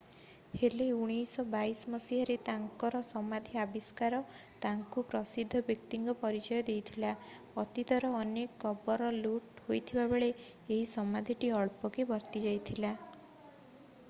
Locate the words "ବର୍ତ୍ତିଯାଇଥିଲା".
12.13-12.95